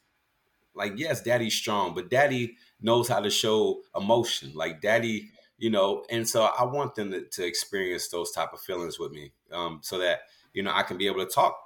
[0.74, 4.54] like, yes, daddy's strong, but daddy knows how to show emotion.
[4.56, 8.62] Like, daddy, you know, and so I want them to, to experience those type of
[8.62, 10.22] feelings with me um, so that,
[10.54, 11.58] you know, I can be able to talk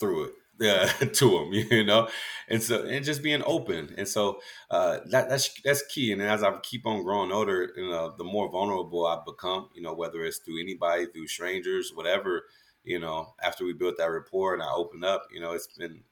[0.00, 0.32] through it
[0.62, 2.08] uh, to them, you know,
[2.48, 6.12] and so and just being open, and so uh, that that's that's key.
[6.12, 9.82] And as I keep on growing older, you know, the more vulnerable I become, you
[9.82, 12.44] know, whether it's through anybody, through strangers, whatever,
[12.84, 16.04] you know, after we built that rapport and I opened up, you know, it's been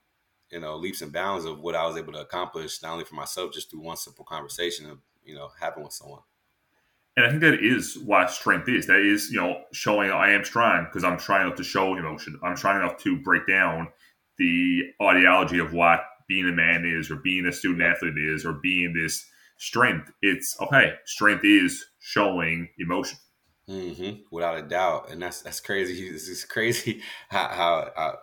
[0.50, 3.14] you know leaps and bounds of what I was able to accomplish, not only for
[3.14, 6.22] myself, just through one simple conversation of you know having with someone.
[7.20, 8.86] And I think that is what strength is.
[8.86, 12.40] That is, you know, showing I am strong because I'm trying enough to show emotion.
[12.42, 13.88] I'm trying enough to break down
[14.38, 18.54] the ideology of what being a man is or being a student athlete is or
[18.54, 19.26] being this
[19.58, 20.10] strength.
[20.22, 20.94] It's okay.
[21.04, 23.18] Strength is showing emotion.
[23.68, 24.22] Mm-hmm.
[24.30, 26.10] Without a doubt, and that's that's crazy.
[26.12, 28.18] This is crazy how, how, how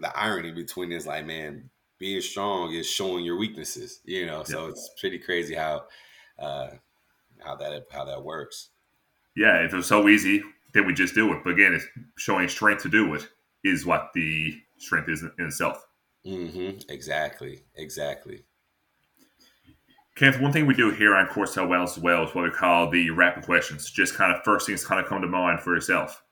[0.00, 1.06] the irony between this.
[1.06, 4.00] Like, man, being strong is showing your weaknesses.
[4.04, 5.84] You know, so it's pretty crazy how
[6.40, 6.70] uh,
[7.44, 8.70] how that how that works.
[9.36, 11.40] Yeah, if it was so easy, then we just do it.
[11.44, 13.28] But again, it's showing strength to do it
[13.64, 15.84] is what the strength is in itself.
[16.26, 16.78] Mm-hmm.
[16.88, 17.62] Exactly.
[17.74, 18.44] Exactly.
[20.16, 22.90] Kenneth, one thing we do here on Courtside Wellness as well is what we call
[22.90, 23.90] the rapid questions.
[23.90, 26.22] Just kind of first things kind of come to mind for yourself.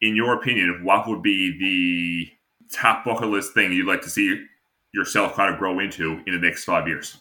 [0.00, 4.44] In your opinion, what would be the top bucket list thing you'd like to see
[4.92, 7.18] yourself kind of grow into in the next five years?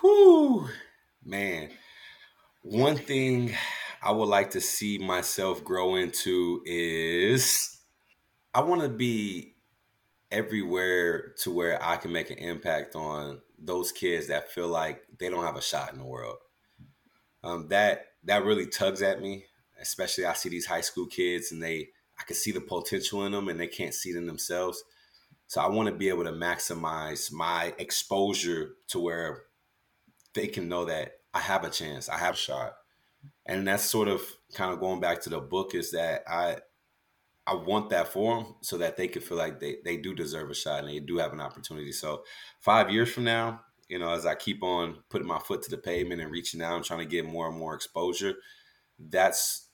[0.00, 0.68] Whew,
[1.24, 1.70] man.
[2.68, 3.54] One thing
[4.02, 7.78] I would like to see myself grow into is
[8.52, 9.54] I want to be
[10.32, 15.28] everywhere to where I can make an impact on those kids that feel like they
[15.28, 16.38] don't have a shot in the world.
[17.44, 19.44] Um, that that really tugs at me,
[19.80, 23.30] especially I see these high school kids and they I can see the potential in
[23.30, 24.82] them and they can't see it in themselves.
[25.46, 29.44] So I want to be able to maximize my exposure to where
[30.34, 32.76] they can know that I have a chance, I have a shot.
[33.44, 34.22] And that's sort of
[34.54, 36.56] kind of going back to the book is that I
[37.46, 40.50] I want that for them so that they can feel like they, they do deserve
[40.50, 41.92] a shot and they do have an opportunity.
[41.92, 42.24] So
[42.60, 45.78] five years from now, you know, as I keep on putting my foot to the
[45.78, 48.34] pavement and reaching out and trying to get more and more exposure,
[48.98, 49.68] that's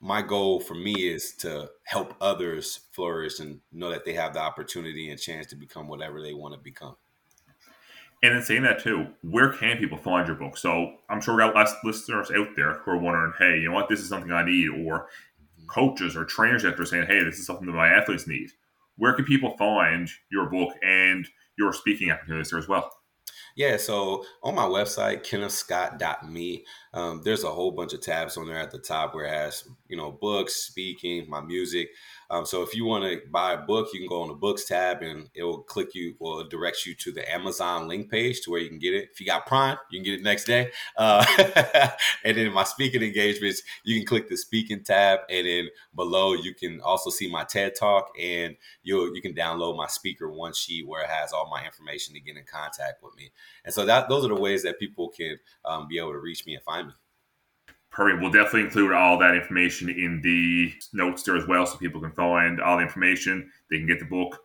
[0.00, 4.40] my goal for me is to help others flourish and know that they have the
[4.40, 6.96] opportunity and chance to become whatever they want to become.
[8.22, 10.58] And in saying that too, where can people find your book?
[10.58, 13.88] So I'm sure we got listeners out there who are wondering, hey, you know what,
[13.88, 15.08] this is something I need, or
[15.68, 18.50] coaches or trainers that are saying, hey, this is something that my athletes need.
[18.96, 22.90] Where can people find your book and your speaking opportunities there as well?
[23.56, 28.58] Yeah, so on my website, kennethscott.me, um, there's a whole bunch of tabs on there
[28.58, 31.90] at the top where it has, you know, books, speaking, my music.
[32.30, 34.64] Um, so if you want to buy a book, you can go on the books
[34.64, 38.50] tab and it will click you or direct you to the Amazon link page to
[38.50, 39.10] where you can get it.
[39.12, 40.70] If you got Prime, you can get it next day.
[40.96, 41.24] Uh,
[42.24, 46.54] and then my speaking engagements, you can click the speaking tab, and then below you
[46.54, 50.86] can also see my TED talk, and you you can download my speaker one sheet
[50.86, 53.30] where it has all my information to get in contact with me.
[53.64, 56.46] And so that those are the ways that people can um, be able to reach
[56.46, 56.79] me and find.
[57.90, 58.22] Perfect.
[58.22, 62.12] We'll definitely include all that information in the notes there as well so people can
[62.12, 63.50] find all the information.
[63.70, 64.38] They can get the book.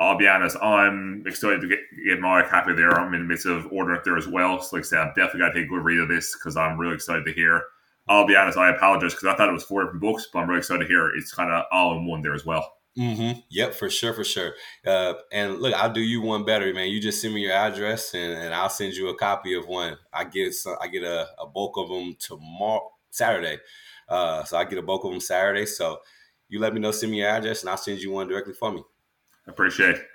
[0.00, 2.98] I'll be honest, I'm excited to get, get my copy there.
[2.98, 4.60] I'm in the midst of ordering it there as well.
[4.62, 6.56] So, like I said, I'm definitely going to take a good read of this because
[6.56, 7.62] I'm really excited to hear.
[8.08, 10.48] I'll be honest, I apologize because I thought it was four different books, but I'm
[10.48, 12.79] really excited to hear it's kind of all in one there as well.
[12.98, 13.40] Mm-hmm.
[13.50, 14.54] Yep, for sure, for sure.
[14.86, 16.88] Uh, and look, I'll do you one better, man.
[16.88, 19.96] You just send me your address, and, and I'll send you a copy of one.
[20.12, 23.58] I get some, I get a, a bulk of them tomorrow, Saturday.
[24.08, 25.66] Uh, so I get a bulk of them Saturday.
[25.66, 26.00] So
[26.48, 28.72] you let me know, send me your address, and I'll send you one directly for
[28.72, 28.82] me.
[29.46, 29.96] Appreciate.
[29.96, 30.06] It.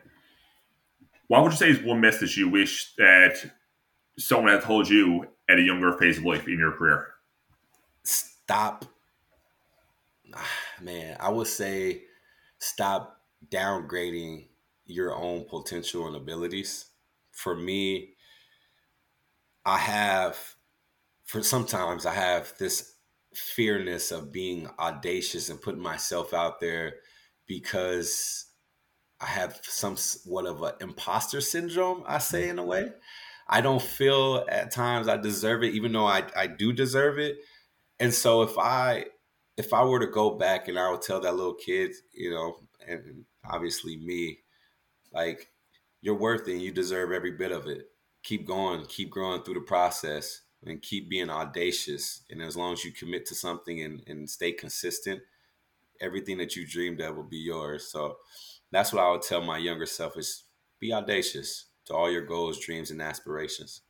[1.28, 3.38] What would you say is one message you wish that
[4.20, 7.08] someone had told you at a younger phase of life in your career?
[8.04, 8.86] Stop,
[10.82, 11.18] man.
[11.20, 12.04] I would say
[12.66, 14.48] stop downgrading
[14.86, 16.86] your own potential and abilities.
[17.32, 18.16] For me,
[19.66, 20.38] I have,
[21.24, 22.94] for sometimes I have this
[23.34, 26.96] fearness of being audacious and putting myself out there
[27.48, 28.46] because
[29.20, 32.52] I have some what of an imposter syndrome, I say mm-hmm.
[32.52, 32.92] in a way.
[33.48, 37.38] I don't feel at times I deserve it, even though I, I do deserve it.
[38.00, 39.06] And so if I
[39.58, 42.58] if I were to go back and I would tell that little kid, you know,
[42.88, 44.40] and obviously me,
[45.14, 45.52] like
[46.02, 47.90] you're worth it and you deserve every bit of it.
[48.24, 52.24] Keep going, keep growing through the process and keep being audacious.
[52.30, 55.22] And as long as you commit to something and, and stay consistent,
[56.02, 57.88] everything that you dreamed of will be yours.
[57.88, 58.18] So
[58.72, 60.44] that's what I would tell my younger self is
[60.80, 63.82] be audacious to all your goals, dreams, and aspirations.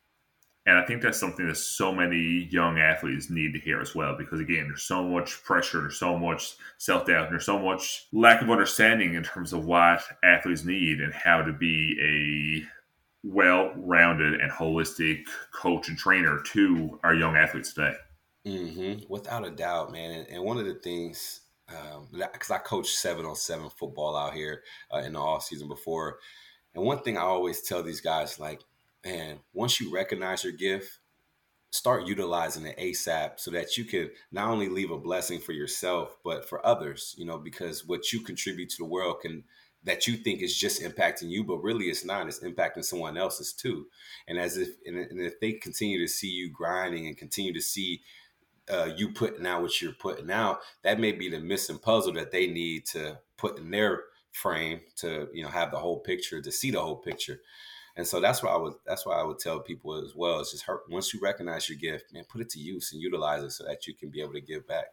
[0.67, 4.15] And I think that's something that so many young athletes need to hear as well,
[4.17, 8.41] because again, there's so much pressure, there's so much self doubt, there's so much lack
[8.41, 14.41] of understanding in terms of what athletes need and how to be a well rounded
[14.41, 17.95] and holistic coach and trainer to our young athletes today.
[18.47, 19.03] Mm-hmm.
[19.07, 20.11] Without a doubt, man.
[20.11, 24.33] And, and one of the things, because um, I coached seven on seven football out
[24.33, 24.61] here
[24.91, 26.17] uh, in the off season before,
[26.73, 28.61] and one thing I always tell these guys, like,
[29.05, 30.99] man, once you recognize your gift,
[31.71, 36.17] start utilizing it ASAP so that you can not only leave a blessing for yourself,
[36.23, 39.43] but for others, you know, because what you contribute to the world can
[39.83, 42.27] that you think is just impacting you, but really it's not.
[42.27, 43.85] It's impacting someone else's too.
[44.27, 48.01] And as if and, if they continue to see you grinding and continue to see
[48.67, 52.31] uh, you putting out what you're putting out, that may be the missing puzzle that
[52.31, 56.51] they need to put in their frame to you know have the whole picture to
[56.51, 57.41] see the whole picture.
[57.97, 60.39] And so that's what I would that's why I would tell people as well.
[60.39, 63.43] It's just hurt once you recognize your gift, man, put it to use and utilize
[63.43, 64.85] it so that you can be able to give back.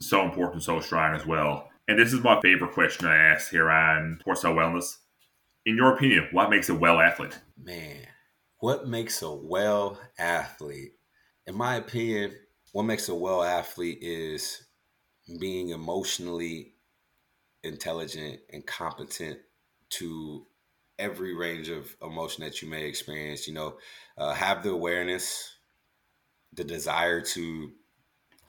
[0.00, 1.68] So important, so strong as well.
[1.86, 4.96] And this is my favorite question I ask here on Courtside Wellness.
[5.66, 7.38] In your opinion, what makes a well athlete?
[7.62, 8.06] Man,
[8.60, 10.92] what makes a well athlete?
[11.46, 12.32] In my opinion,
[12.72, 14.62] what makes a well athlete is
[15.38, 16.74] being emotionally
[17.62, 19.38] intelligent and competent
[19.90, 20.46] to
[21.00, 23.48] every range of emotion that you may experience.
[23.48, 23.78] You know,
[24.18, 25.56] uh, have the awareness,
[26.52, 27.70] the desire to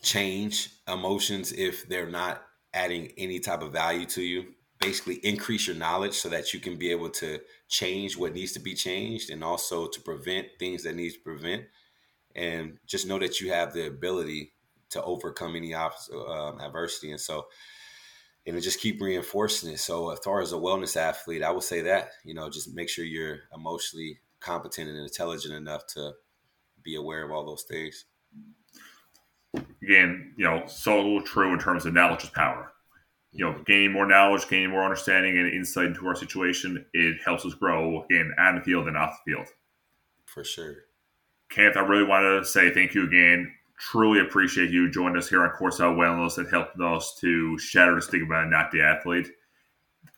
[0.02, 2.44] change emotions if they're not
[2.74, 4.46] adding any type of value to you.
[4.80, 8.60] Basically, increase your knowledge so that you can be able to change what needs to
[8.60, 11.64] be changed, and also to prevent things that needs to prevent.
[12.36, 14.54] And just know that you have the ability
[14.90, 17.12] to overcome any um, adversity.
[17.12, 17.46] And so,
[18.46, 19.80] and just keep reinforcing it.
[19.80, 22.90] So as far as a wellness athlete, I would say that you know just make
[22.90, 26.14] sure you're emotionally competent and intelligent enough to
[26.84, 28.06] be aware of all those things.
[29.84, 32.72] Again, you know, so true in terms of knowledge is power.
[33.32, 33.64] You know, mm-hmm.
[33.64, 38.04] gaining more knowledge, gaining more understanding and insight into our situation, it helps us grow
[38.04, 39.48] again on the field and off the field.
[40.26, 40.76] For sure.
[41.50, 45.44] Kenneth, I really want to say thank you again truly appreciate you joining us here
[45.44, 49.28] on Courtside Wellness and helping us to shatter the stigma and not the athlete.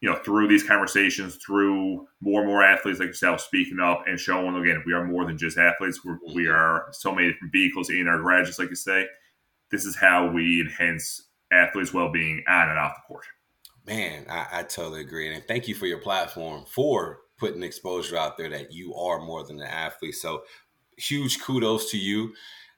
[0.01, 4.19] You know, through these conversations, through more and more athletes like yourself speaking up and
[4.19, 6.03] showing again, we are more than just athletes.
[6.03, 9.07] We're, we are so many different vehicles in our garages, like you say.
[9.71, 13.25] This is how we enhance athletes' well being on and off the court.
[13.87, 15.33] Man, I, I totally agree.
[15.33, 19.45] And thank you for your platform for putting exposure out there that you are more
[19.45, 20.15] than an athlete.
[20.15, 20.43] So
[20.97, 22.33] huge kudos to you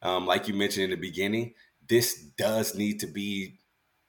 [0.05, 1.55] um, like you mentioned in the beginning,
[1.89, 3.59] this does need to be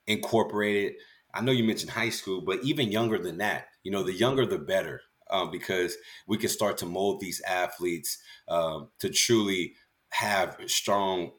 [0.06, 0.92] incorporated.
[1.32, 4.44] I know you mentioned high school, but even younger than that, you know, the younger
[4.44, 9.72] the better, um, because we can start to mold these athletes um, to truly
[10.10, 11.32] have strong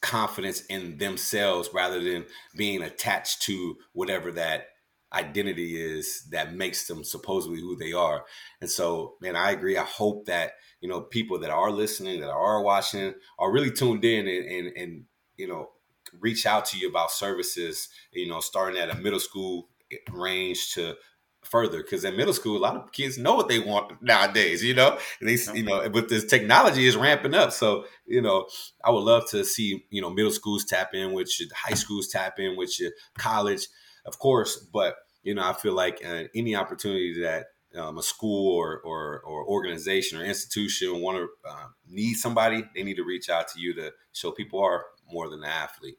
[0.00, 4.70] confidence in themselves rather than being attached to whatever that
[5.12, 8.24] identity is that makes them supposedly who they are.
[8.60, 9.76] And so, man, I agree.
[9.76, 14.04] I hope that you know people that are listening that are watching are really tuned
[14.04, 15.04] in and and, and
[15.36, 15.70] you know
[16.18, 19.68] reach out to you about services, you know, starting at a middle school
[20.12, 20.94] range to
[21.42, 21.82] further.
[21.82, 24.98] Because in middle school a lot of kids know what they want nowadays you know?
[25.20, 27.52] And they you know but this technology is ramping up.
[27.52, 28.46] So you know
[28.84, 32.38] i would love to see you know middle schools tap in which high schools tap
[32.38, 32.80] in which
[33.16, 33.66] college
[34.06, 37.46] of course but you know i feel like uh, any opportunity that
[37.78, 42.82] um, a school or, or, or organization or institution want to uh, need somebody they
[42.82, 45.98] need to reach out to you to show people are more than an athlete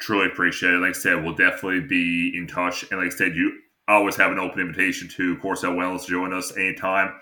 [0.00, 3.34] truly appreciate it like i said we'll definitely be in touch and like i said
[3.34, 3.52] you
[3.88, 7.18] always have an open invitation to Courtside Wellness to join us anytime.